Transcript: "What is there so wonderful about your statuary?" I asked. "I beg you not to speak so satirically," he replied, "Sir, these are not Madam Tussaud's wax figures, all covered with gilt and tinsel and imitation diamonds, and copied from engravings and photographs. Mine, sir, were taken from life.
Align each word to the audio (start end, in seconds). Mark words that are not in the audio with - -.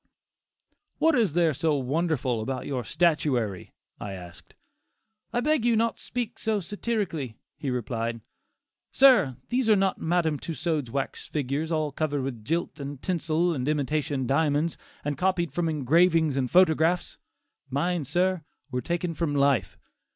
"What 0.97 1.13
is 1.13 1.33
there 1.33 1.53
so 1.53 1.75
wonderful 1.75 2.41
about 2.41 2.65
your 2.65 2.83
statuary?" 2.83 3.71
I 3.99 4.13
asked. 4.13 4.55
"I 5.31 5.41
beg 5.41 5.63
you 5.63 5.75
not 5.75 5.97
to 5.97 6.03
speak 6.03 6.39
so 6.39 6.59
satirically," 6.59 7.37
he 7.55 7.69
replied, 7.69 8.21
"Sir, 8.91 9.37
these 9.49 9.69
are 9.69 9.75
not 9.75 10.01
Madam 10.01 10.39
Tussaud's 10.39 10.89
wax 10.89 11.27
figures, 11.27 11.71
all 11.71 11.91
covered 11.91 12.23
with 12.23 12.43
gilt 12.43 12.79
and 12.79 12.99
tinsel 12.99 13.53
and 13.53 13.67
imitation 13.67 14.25
diamonds, 14.25 14.75
and 15.05 15.19
copied 15.19 15.53
from 15.53 15.69
engravings 15.69 16.35
and 16.35 16.49
photographs. 16.49 17.19
Mine, 17.69 18.03
sir, 18.03 18.41
were 18.71 18.81
taken 18.81 19.13
from 19.13 19.35
life. 19.35 19.77